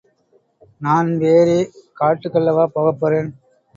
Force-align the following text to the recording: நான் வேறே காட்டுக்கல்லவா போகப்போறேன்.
நான் 0.81 1.09
வேறே 1.17 1.59
காட்டுக்கல்லவா 2.01 2.65
போகப்போறேன். 2.75 3.29